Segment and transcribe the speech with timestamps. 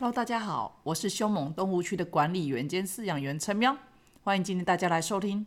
[0.00, 3.76] Hello，大家好，我是凶猛动物区的管理员兼饲养员陈喵，
[4.22, 5.44] 欢迎今天大家来收听。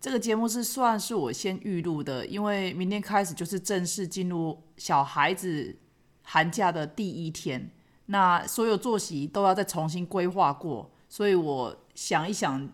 [0.00, 5.76] 这个节目是算是我先预录的，因为明天开始就是正式进入小孩子
[6.22, 7.70] 寒假的第一天，
[8.06, 12.70] 那所有作息都要再重新规划过，所以我想一想，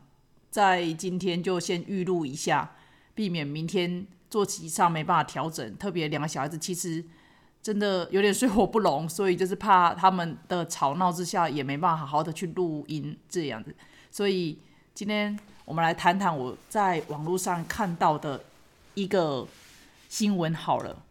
[0.49, 2.77] 在今天就先预录一下，
[3.17, 5.77] 避免明天作息上没办法调整。
[5.77, 7.05] 特别两个小孩子其实
[7.65, 13.75] 真的有点水火不容，所以就是怕他们的吵闹之下也没办法好好的去录音这样子，
[14.13, 14.57] 所以
[14.95, 15.37] 今天。
[15.67, 18.39] 我们来谈谈我在网络上看到的
[18.93, 19.49] 一个
[20.11, 21.03] 新闻好了，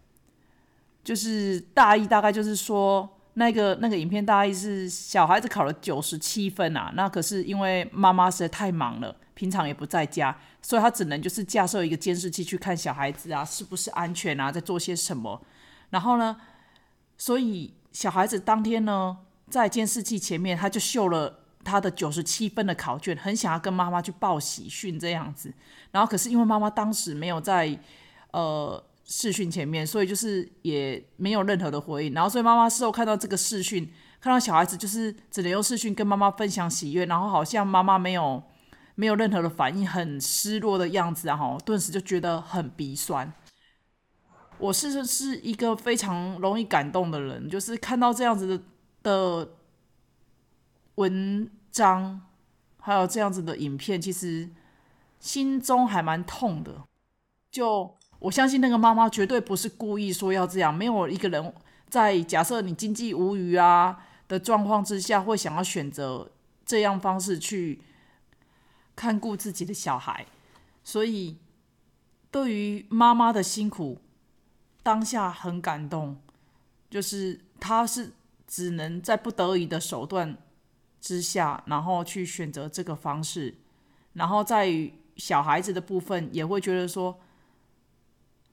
[1.04, 15.42] 就是大意大概就是说，那个那个影片大意是小孩子考了九十七分啊，那可是因为妈妈实在太忙了，平常也不在家，所以他只能就是架设一个监视器去看小孩子啊是不是安全啊，在做些什么。
[15.90, 16.38] 然后呢，
[17.26, 19.18] 所以小孩子当天呢
[19.50, 21.40] 在监视器前面，他就秀了。
[21.66, 25.50] 他的九十七分的考卷，很想要跟妈妈去报喜讯这样子，
[25.92, 27.80] 然后可是因为妈妈当时没有在
[28.32, 38.44] 呃视讯前面，所以就是也没有任何的回应，然后所以妈妈事后看到这个视讯，看到小孩子就是只能用视讯跟妈妈分享喜悦，然后好像妈妈没有
[38.96, 43.32] 没有任何的反应，很失落的样子，然后顿时就觉得很鼻酸。
[44.58, 48.64] 我是是一个非常容易感动的人，就是看到这样子的
[49.02, 49.50] 的。
[50.96, 52.22] 文章
[52.80, 54.48] 还有这样子的影片，其实
[55.20, 56.84] 心中还蛮痛的。
[57.50, 61.52] 就我相信那个妈妈绝对不是故意说要这样，没有一个人
[61.90, 66.30] 在假设你经济无余啊的状况之下，会想要选择
[66.64, 67.82] 这样方式去
[68.96, 70.28] 看顾自己的小孩。
[70.84, 71.40] 所以
[72.30, 74.00] 对于妈妈的辛苦，
[74.84, 76.22] 当下很感动，
[76.90, 78.12] 就是他是
[78.46, 80.38] 只能在不得已的手段。
[81.06, 83.56] 之下，然后去选择这个方式，
[84.14, 87.20] 然后在小孩子的部分，也会觉得说，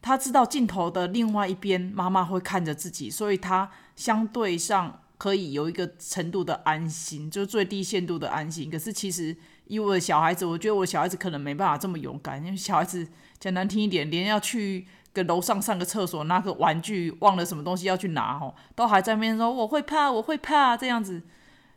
[0.02, 8.68] 他知道镜头的另外一边，妈妈会看着自己，所以他相对上可以有一个程度的安心，就最低限度的安心。
[8.68, 9.36] 可是其实
[9.68, 13.06] 以我的小孩子，我觉得我小孩子可能没办法这么勇敢，因为小孩子
[13.38, 21.22] 讲难听一点，连要去跟楼上上个厕所拿个玩具，忘了什么东西要去拿哦，都还在那边说我会怕，我会怕这样子。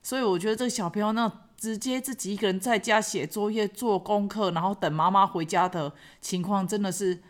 [0.02, 7.24] 所以我觉得这个小朋友那直接自己一个人在家写作业、做功课，然后等妈妈回家的情况，真的是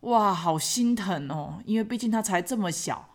[0.00, 1.62] 哇，好心疼哦！
[1.66, 3.10] 因为毕竟他才这么小，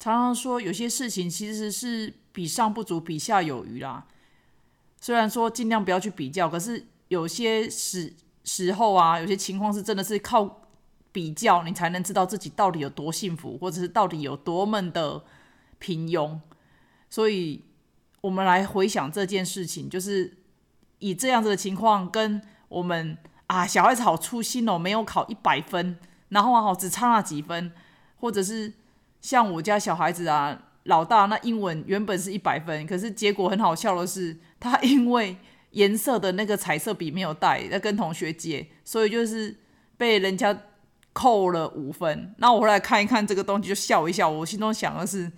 [0.00, 4.04] 常常说有些事情其实是比上不足，比下有余啦。
[5.00, 8.12] 虽然说尽量不要去比较，可是有些时
[8.44, 10.62] 时候啊，有些情况是真的是靠
[11.12, 15.22] 比较，你才能知道自己到底有多幸福，或者是到底有多么的
[15.78, 16.38] 平庸。
[17.10, 17.64] 所以，
[18.22, 20.38] 我们来回想这件事情，就是
[20.98, 25.98] 以这样子的情况，跟我们啊，小孩子好粗心哦，没有考一百分，
[26.30, 27.70] 然后啊，只差那几分，
[28.18, 28.72] 或者是
[29.20, 35.36] 像我家小孩子啊，老大那英文原本是一百分，可是结果很好笑的是，他因为
[35.72, 39.58] 颜色的那个彩色笔没有带，要跟同学借，所以就是
[39.98, 40.56] 被人家
[41.12, 42.34] 扣了五分。
[42.38, 45.30] 那我后来看一看这个东西，就笑一笑，我心中想的是。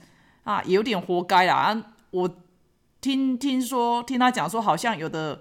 [0.44, 1.55] 啊，有点活该啦！
[1.55, 2.31] 啊，我
[3.00, 5.41] 听听说，听他讲说，好像有的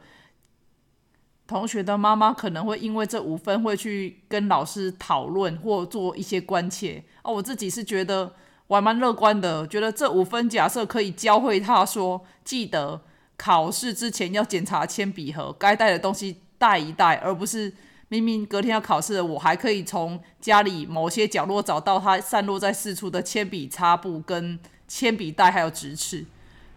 [1.46, 7.04] 同学的妈妈可能会因为这五分会去跟老师讨论或做一些关切。
[7.22, 8.34] 哦，我自己是觉得
[8.68, 13.02] 我还蛮乐观的，觉得这五分假设可以教会他说，记得
[13.38, 17.74] 考试之前要检查铅笔盒，该带的东西带一带，而不是
[18.10, 24.60] 明明隔天要考试，我还可以从家里某些角落找到他散落在四处的铅笔擦布跟。
[24.86, 26.24] 铅笔袋还有直尺，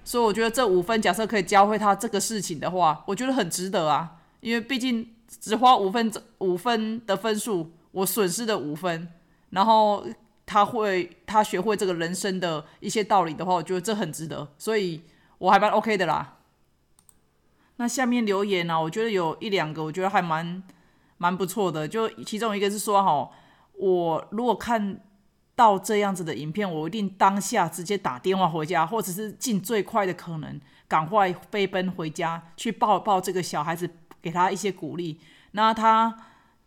[0.03, 4.17] 所以我觉得这五分假设可以教会他这个事情的话，我觉得很值得啊。
[4.41, 9.09] 因为毕竟只花五分五分的分数，我损失的五分，
[9.51, 10.07] 然后
[10.47, 15.03] 他会他学会这个人生的一些道理的话，我觉得这很值得，所以
[15.37, 16.36] 我还蛮 OK 的啦。
[17.77, 20.63] 那下面留言呢，我觉得有一两个，我觉得还蛮
[21.19, 21.87] 蛮不错的。
[21.87, 23.31] 就其中一个是说，哈，
[23.75, 25.01] 我如果看。
[25.57, 33.89] 到这样子的影片，我一定当下直接打电话回家，或者是尽最快的可能赶快飞奔回家去抱抱这个小孩子，
[34.21, 35.19] 给他一些鼓励。
[35.53, 36.15] 那他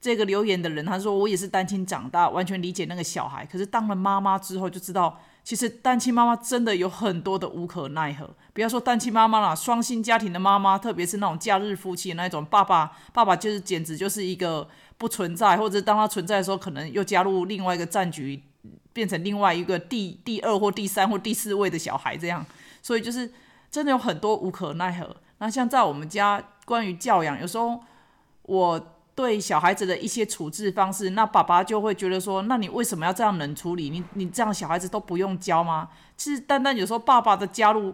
[0.01, 3.45] 这个留言的人，他说我也是单亲长大，完全理解那个小孩。
[3.45, 5.19] 可是当了妈妈之后，就知道
[5.49, 8.29] 其实单亲妈妈真的有很多的无可奈何。
[8.53, 14.69] 不要说单亲妈妈了，双薪家庭的妈妈，特别是那种假日夫妻的那种，爸爸爸爸就是简直就是一个
[14.99, 18.43] 不存在，或者当他存在的时候，可能又加入另外一个战局。
[18.91, 22.45] 变成另外一个第第二或第三或第四位的小孩这样，
[22.83, 23.31] 所以就是
[23.71, 25.15] 真的有很多无可奈何。
[25.39, 27.79] 那像在我们家关于教养，有时候
[28.43, 33.89] 我对小孩子的一些处置方式，那爸爸就会觉得说，那你为什么要这样冷处理？
[33.89, 35.89] 你你这样小孩子都不用教吗？
[36.15, 37.93] 其实单单有时候爸爸的加入。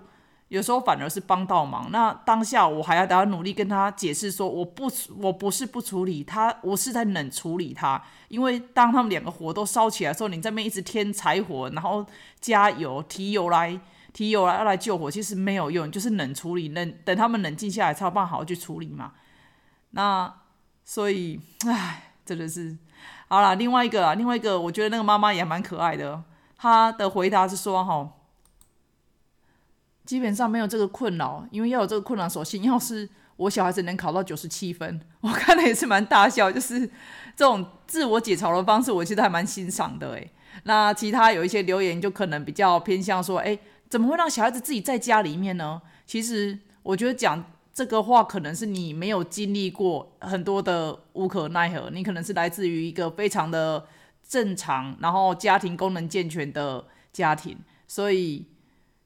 [0.49, 1.89] 有时候反而是帮到忙。
[1.91, 4.83] 那当下我还要要努力跟他解释说，我不
[5.17, 7.99] 我不是不处理他，我是在冷处理他。
[8.27, 12.05] 因为当他们两个火都烧起来的时候，你这边一直添柴火，然后
[12.39, 13.77] 加油提油来
[14.13, 19.13] 提油来要来救火，其实没有用，就是冷处理，冷等他们冷静下来才有办法好好去处理嘛。
[19.89, 20.31] 那
[20.85, 22.77] 所以，唉，真的是
[23.27, 23.55] 好了。
[23.55, 26.23] 另外一个啊，另外一个，我觉得那个妈妈也蛮可爱的。
[26.55, 28.11] 她的回答是说，哈。
[30.05, 36.87] 基本上没有这个困扰，因为要有这个困扰，首先要是我小孩子能考到九十七分， 我看了也是蛮大笑，就是
[37.35, 40.31] 这种自我解嘲的方式，我其实还蛮欣赏的诶。
[40.65, 43.57] 那其他有一些留言就可能比较偏向说，哎，
[43.89, 45.81] 怎么会让小孩子自己在家里面呢？
[46.05, 47.43] 其实我觉得讲
[47.75, 53.85] 这个话，可能是你没有经历过很多的无可奈何，你可能是来自于一个非常的
[54.27, 58.47] 正常，然后家庭功能健全的家庭，所以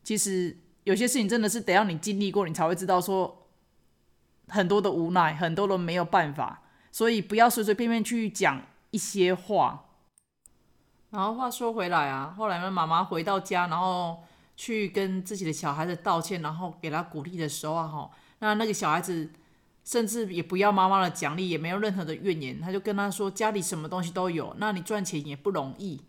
[0.04, 0.56] 其实。
[0.86, 3.46] 有些事情真的是得要你经历过，你才会知道说
[4.48, 9.86] 很多的无奈，很多的没有办法，所以不要随随便便去讲一些话。
[11.12, 14.24] 然后话说回来啊，后来呢，妈妈回到家，然后
[14.56, 19.30] 去跟自己的小孩子道歉，然后给他鼓励的时候啊，哈，那那个小孩子
[19.86, 26.02] 甚至也不要妈妈的奖励，也没有任何的怨言，他就跟他说家里什么东西都有，那你赚钱也不容易，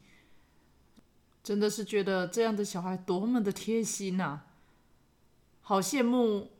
[1.42, 4.42] 真的是觉得这样的小孩多么的贴心呐。
[5.62, 6.50] 好羡慕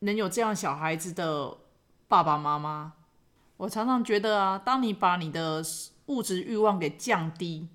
[0.00, 1.58] 能有这样小孩子的
[2.08, 2.94] 爸爸妈妈。
[3.56, 5.64] 我常常觉得啊，当你把你的
[6.06, 7.68] 物质欲望给降低，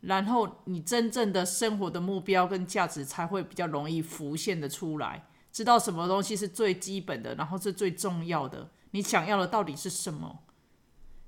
[0.00, 5.26] 然后你真正的生活的目标跟价值才会比较容易浮现的出来。
[5.52, 8.70] 知道什么东西是最基本的，然后是最重要的。
[8.90, 10.40] 你想要的到底是什么？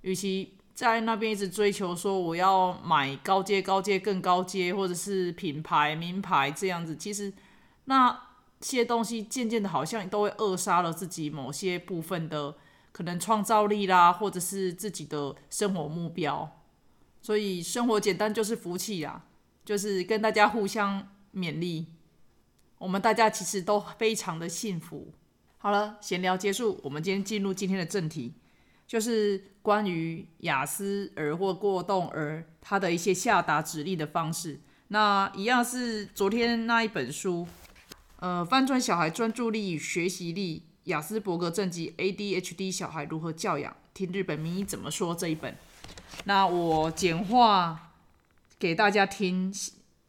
[0.03, 7.33] 与其在那边一直追求说我要买高阶、高阶、更高阶，或者是品牌、名牌这样子，其实
[7.85, 8.29] 那。
[8.65, 12.55] 些东西渐渐的，好像都会扼杀了自己某些部分的
[12.93, 16.49] 可能创造力啦，或者是自己的生活目标。
[17.21, 19.25] 所以生活简单就是福气啊，
[19.65, 21.89] 就是跟大家互相勉励。
[22.82, 25.14] 我们大家其实都非常的幸福。
[25.58, 28.34] 好了，闲聊结束，我们今天进入今天的正题，
[28.88, 34.61] 就是关于雅思儿或过动儿他的一些下达指令的方式。
[34.88, 37.46] 那一样是昨天那一本书。
[38.19, 43.76] 呃，翻转小孩专注力与学习力，雅斯伯格症及 ADHD 小孩如何教养？
[43.94, 45.56] 听日本名医怎么说这一本。
[46.25, 47.93] 那我简化
[48.58, 49.52] 给大家听，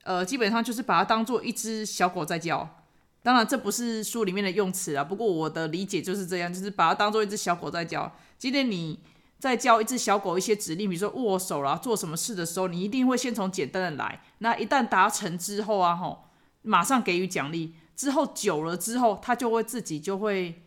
[0.04, 2.78] 呃，基本上就是把它当做一只小狗在教。
[3.22, 8.14] 当然，这不是书里面的用词啊，不过我的理解就是这样，就是把它当做一只小狗在教。
[8.38, 9.00] 今天你
[9.40, 14.22] 在教一只小狗一些指令，比如说握手啦，做什么事的时候，你一定会先从简单的来。
[14.40, 16.26] 那一旦达成之后啊，吼，
[16.64, 17.76] 马上给予奖励。
[17.96, 20.62] 之后久了之后，它就会自己就会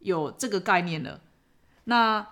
[0.00, 1.20] 有这个概念了。
[1.84, 2.26] 那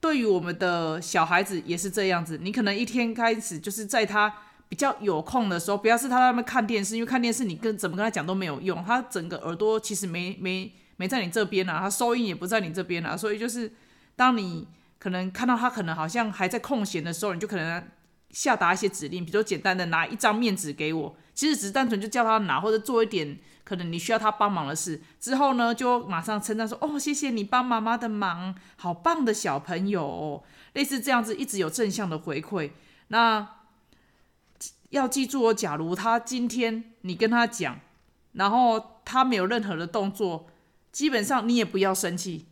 [0.00, 4.32] 对于我们的小孩子也是这样子，你可能一天开始就是在他
[4.68, 13.72] 比较有空的时候，不要是他在那边看电视，因为看电视你跟怎么跟他讲都没有用，他整个耳朵其实没没没在你这边啊，他收音也不在你这边啊，所以就是
[14.14, 17.82] 当你可能看到他可能好像还在空闲的时候，你就可能
[18.30, 21.16] 下达一些指令，比如简单的拿一张面纸给我。
[21.34, 30.42] 其实只是单纯就叫他拿或者做一点可能你需要他帮忙的事，之后呢就马上称赞说：“哦，谢谢你帮妈妈的忙，好棒的小朋友。”
[30.74, 32.70] 类似这样子一直有正向的回馈。
[33.08, 33.46] 那
[34.90, 37.80] 要记住哦，假如他今天你跟他讲，
[38.32, 40.46] 然后他没有任何的动作，
[40.92, 42.46] 基本上你也不要生气。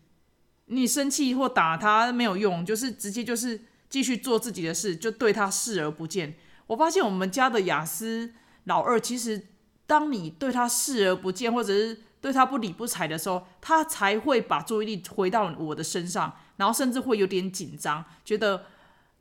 [0.66, 6.34] 你生气或打他没有用，就是直接就是继续做自己的事，就对他视而不见。
[6.66, 8.34] 我发现我们家的雅思。
[8.64, 9.46] 老二其实，
[9.86, 18.64] 当你对他视而不见，或者是对他不理不睬的时候，他才会把注意力回到我的身上，然后甚至会有点紧张，觉得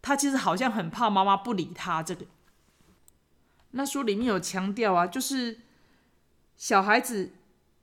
[0.01, 2.01] 他其实好像很怕妈妈不理他。
[2.01, 2.25] 这个，
[3.77, 5.57] 那书里面有强调啊，就是
[6.55, 7.31] 小孩子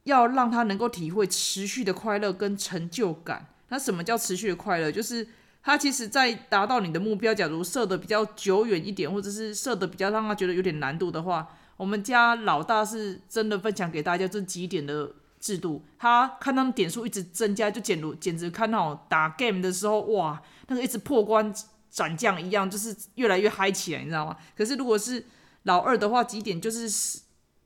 [0.05, 3.47] 要让他能够体会持续的快乐跟成就感。
[3.69, 4.91] 那什么叫持续的快乐？
[4.91, 5.29] 就是
[5.63, 11.47] 他其实，在达到你的目标，假如设的比较久远一点，或者是设的比较让他觉得有点难度的话，
[11.77, 15.85] 我们家老大是真的分享给大家这几点的制度。
[15.99, 21.53] 他看到点数一直增加，就简如简直看到打 game 的时候，哇，那个一直破关
[21.91, 24.37] 转降一样，就是越来越嗨起来，你知道吗？
[24.57, 25.25] 可是如果是
[25.65, 27.21] 老二的话，几点就是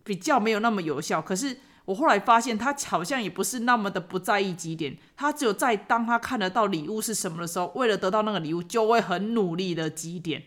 [0.04, 1.22] 比较没有那么有效。
[1.22, 10.42] 可是我后来发现，他好像也不是那么的不在意几点，他只有在当他看得到礼物是什么的时候，为了得到那个礼物，就会很努力的几点。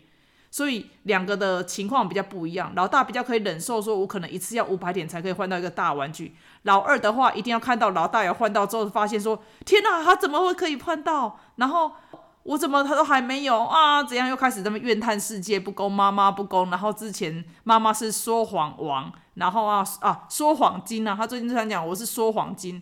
[0.51, 2.73] 所以两个的情况比较不一样。
[2.75, 6.35] 老大比较可以忍受，说我可能一次要五百点才可以换到一个大玩具。
[6.63, 11.39] 老二的话，一定要看到老大要换到之后，发现说天哪，他怎么会可以换到？
[11.55, 11.93] 然后。
[12.43, 14.03] 我怎么他都还没有啊？
[14.03, 16.69] 怎样又开始这么怨叹世界不公，妈妈不公？
[16.71, 21.13] 然后之前妈妈是说谎王，然后啊啊说谎精啊！
[21.15, 22.81] 他最近经常讲我是说谎精。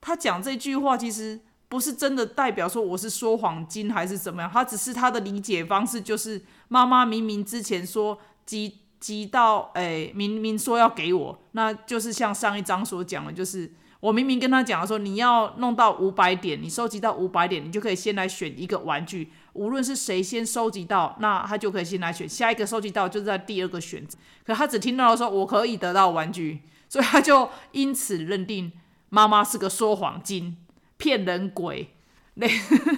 [0.00, 13.72] 他讲这句话其实不是真的代表说我是说谎精还是怎么样，他只是他的理解方式就是妈妈明明之前说急急到哎明明说要给我，那就是像上一章所讲的，就是。
[14.06, 19.32] 我明明跟他讲说，你要弄到五百点，你收集到五百点，你就可以先来选一个玩具。
[19.54, 24.16] 无论是谁先收集到，那他就可以先来选下一个收集到，就是在第二个选择。
[24.44, 28.70] 可他只听到了说我可以得到玩具，所以他就因此认定
[29.08, 30.56] 妈妈是个说谎精、
[30.96, 31.90] 骗人鬼，
[32.34, 32.46] 那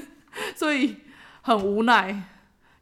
[0.54, 0.96] 所以
[1.40, 2.22] 很无奈，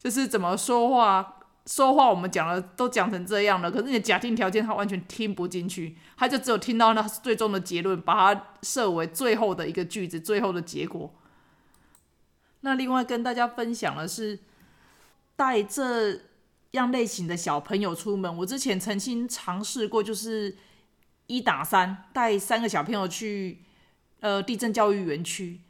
[0.01, 1.36] 就是怎么说话。
[1.67, 11.13] 说话我们讲了都讲成这样了，可是你的假定条件他完全听不进去，他就只有听到那最终的结论，把它设为最后的一个句子，最后的结果。
[12.61, 14.39] 那另外跟大家分享的是，
[15.35, 16.21] 带这
[16.71, 20.57] 样类型的小朋友出门，我之前曾经尝试过，就是
[21.27, 23.65] 一打三，带三个小朋友去
[24.21, 25.61] 呃地震教育园区，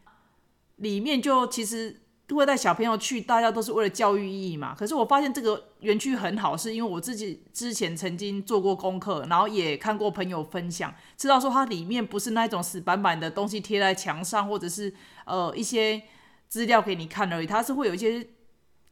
[0.77, 2.03] 里面就其实。
[2.27, 4.75] 都会带小朋友去，大家都是为了教育意义嘛。
[4.75, 14.93] 可是我发现这个园区很好，是因为我自己之前曾经做过功课，然后也看过朋友分享，知道说它里面不是那种死板板的东西贴在墙上，或者是
[15.25, 16.03] 呃一些
[16.49, 17.47] 资料给你看而已。
[17.47, 18.27] 它是会有一些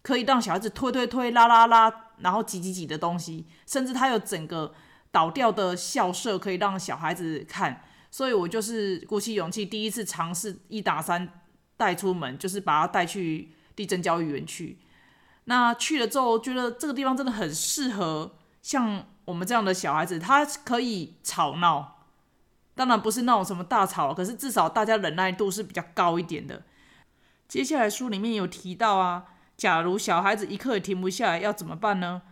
[0.03, 4.73] 可以让小孩子推推推、拉拉拉，然后挤挤挤的东西，甚至它有整个
[5.11, 7.83] 倒掉的校舍可以让小孩子看。
[8.13, 11.41] 所以我就是鼓起勇气，第一次尝试一打三。
[11.77, 14.79] 带出门就是把他带去地震教育园区。
[15.47, 22.07] 那去了之后，觉得这个地方真的很适合像我们这样的小孩子，他可以吵闹，
[22.75, 26.63] 当然不是那种什么大吵，可是至少大家忍耐度是比较高一点的。
[27.47, 29.25] 接下来书里面有提到啊，
[29.57, 32.23] 假如小孩子一刻也停不下来，要怎么办呢？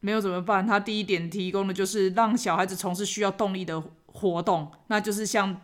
[0.00, 0.66] 没有怎么办？
[0.66, 5.60] 他第一点提供的就是让小孩子从事需要动力的活动，那就是像。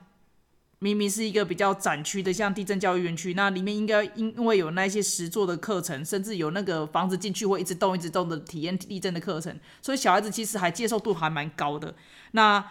[0.80, 11.94] 明明是一个比较展区的，像地震教育园区，那里面应该因为有那些实作的课程，甚至有那个房子进去会一直动、一直动的体验地震的课程，所以小孩子其实还接受度还蛮高的。
[12.32, 12.62] 那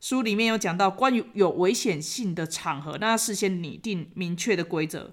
[0.00, 5.12] 书里面有讲到关于有危险性的场合，那事先拟定明确的规则，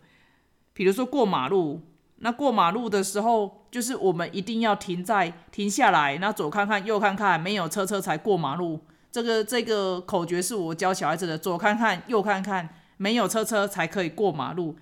[0.74, 1.82] 比如说过马路，
[2.18, 8.82] 那过马路的时候，就是我们一定要停在停下来，那左看看右看看，没有车车才过马路。
[9.13, 12.67] 这个这个口诀是我教小孩子的，左看看，右看看，
[12.98, 14.75] 没有车车才可以过马路。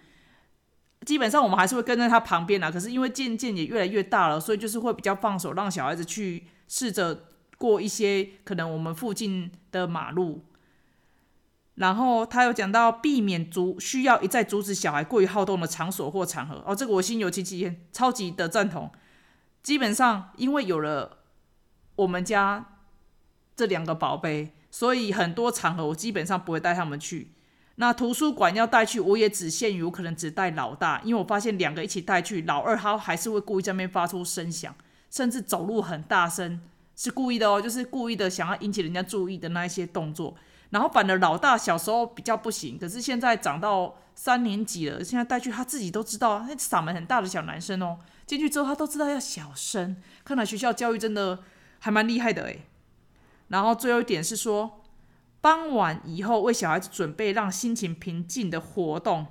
[1.06, 7.26] 基本上我们还是会跟在他旁边啦，可是因为渐渐也越来越大了，所以就是会比较放手，让小孩子去试着
[7.58, 10.46] 过一些可能我们附近的马路。
[11.76, 16.64] 然后他有讲到避免阻需要一再阻止小孩过于好动的场所或场合。
[16.66, 18.90] 哦，这个我心有戚戚焉，超级的赞同。
[19.62, 21.18] 基本上因为有了
[21.98, 22.71] 我们家。
[23.56, 27.32] 这两个宝贝，所以很多场合我基本上不会带他们去。
[27.76, 34.76] 那图书馆要带去，我也只限于我可能只带老大，因为我发现两个一起带去，老二他还是会故意在那边发出声响，
[35.10, 36.62] 甚至走路很大声，
[36.96, 40.36] 是故意的哦，就是故意的想要引起人家注意的那一些动作。
[40.70, 49.98] 然后反而老大小时候比较不行，可是现在长到三年级了，现在带去他自己都知道，那嗓门很大的小男生哦，进去之后他都知道要小声。
[50.24, 51.40] 看来学校教育真的
[51.80, 52.66] 还蛮厉害的诶。
[53.52, 54.82] 然后最后一点是说，
[55.42, 59.28] 傍晚以后为小孩子准备让心情平静的活动。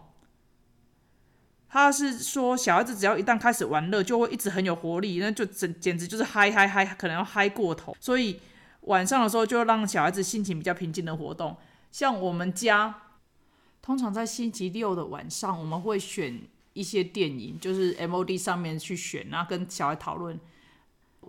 [1.69, 7.97] 他是说，小孩子只要一旦开始玩乐，就会一直很有活力，那就简简直就是嗨嗨嗨，可能要嗨过头。
[8.01, 8.41] 所以
[8.83, 11.57] 晚上的时候就让小孩子心情比较平静的活动。
[11.93, 13.03] 像我们家，
[13.81, 20.39] 通常在星期六的晚上，我们会选一些电影，就是 MOD 上面去选，然后跟小孩讨论。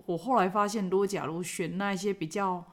[0.05, 2.65] 我后来发现，如果假如选那一些比较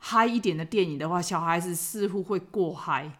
[0.00, 3.18] 嗨一点的电影的话，小孩子似乎会过嗨，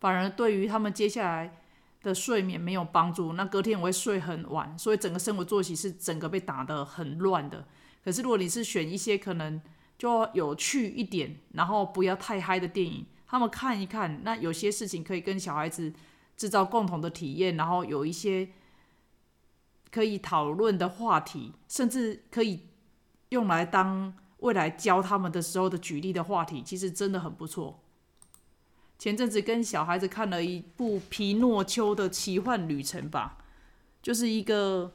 [0.00, 1.60] 反而对于他们接下来
[2.02, 3.32] 的睡眠没有帮助。
[3.34, 7.66] 那隔天我会睡很晚，所以整个生活作息是整个被打得很乱的。
[8.04, 9.60] 可是如果你是选一些可能
[9.98, 15.92] 就有趣一点，然后不要太嗨的电影，他们看一看，那有些事情可以跟小孩子
[16.36, 18.48] 制造共同的体验，然后有一些
[19.90, 22.68] 可以讨论的话题，甚至可以
[23.30, 27.80] 用来当未来教他们的时候的举例的话题，其实真的很不错。
[28.98, 33.38] 前阵子跟小孩子看了一部《皮诺丘的奇幻旅程》吧，
[34.02, 34.94] 就是一个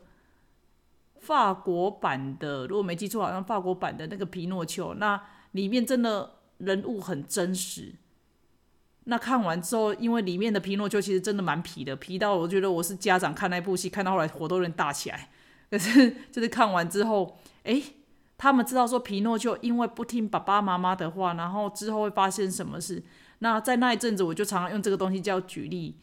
[1.19, 5.21] 法国版的，如果没记错，好像法国版的那个皮诺丘，那
[5.51, 7.93] 里面真的人物很真实。
[9.05, 15.29] 那看完之后，因为里面的皮诺丘其实真的蛮皮的，皮到我觉得我是家长看那部戏，看到后来火都有点大起来。
[15.69, 17.81] 可是就是看完之后，哎，
[18.37, 23.03] 他们知道说皮诺丘因为不听爸爸妈妈的话，然后之后会发生什么事。
[23.39, 25.97] 那在那一阵子，我就常常用这个东西叫举例，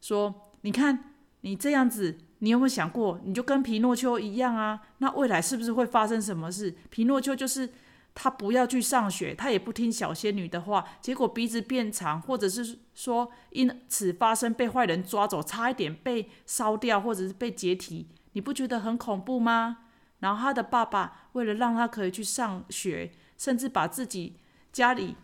[0.00, 4.80] 说你看你这样子，你有没有想过，你就跟皮诺丘一样啊？
[4.98, 6.74] 那未来是不是会发生什么事？
[6.90, 7.70] 皮诺丘就是
[8.14, 19.78] 他不要去上学，他也不听小仙女的话，结果鼻子变长，或者是说因此发生被坏人抓走，差一点被烧掉，或者是被解体，你不觉得很恐怖吗？
[20.20, 24.36] 然后他的爸爸为了让他可以去上学，甚至把自己
[24.72, 25.16] 家里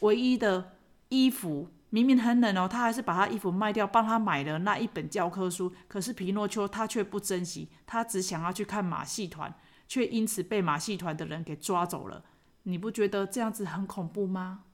[0.00, 0.72] 唯一的。
[1.10, 5.72] 衣服明明很冷哦，他还是把他衣服卖掉，帮他买了那一本教科书。
[5.86, 9.54] 可是皮诺丘他却不珍惜，他只想要去看马戏团，
[9.86, 12.24] 却因此被马戏团的人给抓走了。
[12.64, 14.64] 你不觉得这样子很恐怖吗？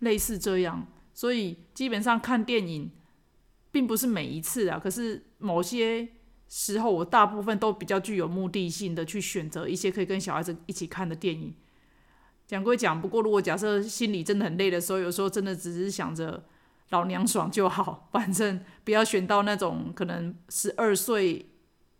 [0.00, 2.90] 类似这样，所以基本上看电影，
[3.70, 6.06] 并不是每一次啊，可是某些
[6.48, 11.52] 时候，我大部分都比较具有目的性的去选择一些可以跟小孩子一起看的电影。
[12.46, 16.44] 讲归讲，不过如果假设心里真的很累的时候，有时候真的只是想着
[16.90, 21.46] 老娘爽就好， 反正不要选到那种可能十二岁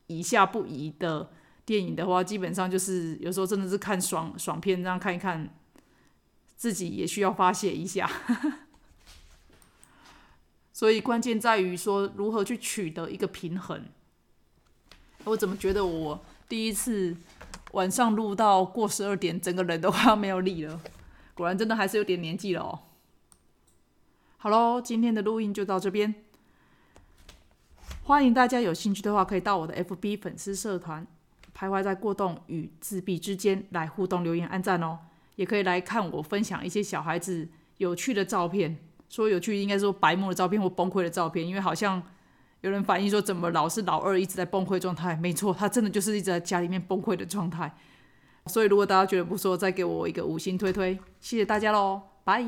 [0.06, 1.30] 以下不宜的
[1.64, 5.48] 电影的话，基本上就是有时候真的是看爽爽片，这样看一看，
[6.54, 8.10] 自己也需要发泄一下。
[10.74, 13.86] 所以关键在于说如何去取得一个平衡。
[15.24, 17.16] 我怎么觉得我第一次？
[17.72, 20.80] 晚上录到过十二点，整个人都快要没有力了。
[21.34, 22.78] 果然，真的还是有点年纪了哦。
[24.36, 26.14] 好喽，今天的录音就到这边。
[28.04, 31.04] 欢迎大家有兴趣的话，可以到我的 FB 粉丝社团
[31.52, 35.00] “徘徊在过动与自闭之间”来互动留言、按赞哦。
[35.34, 42.00] 也可以来看我分享一些小孩子有趣的照片，说有趣应该说白目的照片或崩溃的照片，因为好像。
[42.64, 45.14] 有人反映说，怎么老是老二一直在崩溃状态？
[45.16, 47.70] 没错，他真的就是一直在家里面崩溃的状态。
[48.46, 52.42] 所以，如果大家觉得不错，再给我一个五星推推，谢谢大家喽，拜。